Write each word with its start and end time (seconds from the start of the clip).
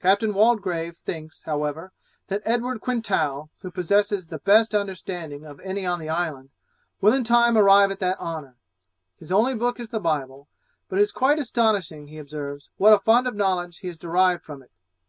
Captain 0.00 0.32
Waldegrave 0.32 0.96
thinks, 0.96 1.42
however, 1.42 1.90
that 2.28 2.40
Edward 2.44 2.80
Quintal, 2.80 3.50
who 3.62 3.70
possesses 3.72 4.28
the 4.28 4.38
best 4.38 4.76
understanding 4.76 5.44
of 5.44 5.58
any 5.58 5.84
on 5.84 5.98
the 5.98 6.08
island, 6.08 6.50
will 7.00 7.12
in 7.12 7.24
time 7.24 7.58
arrive 7.58 7.90
at 7.90 7.98
that 7.98 8.20
honour; 8.20 8.54
his 9.18 9.32
only 9.32 9.56
book 9.56 9.80
is 9.80 9.88
the 9.88 9.98
Bible, 9.98 10.46
but 10.88 11.00
it 11.00 11.02
is 11.02 11.10
quite 11.10 11.40
astonishing, 11.40 12.06
he 12.06 12.18
observes, 12.18 12.70
what 12.76 12.92
a 12.92 13.00
fund 13.00 13.26
of 13.26 13.34
knowledge 13.34 13.78
he 13.78 13.88
has 13.88 13.98
derived 13.98 14.44
from 14.44 14.62
it. 14.62 14.70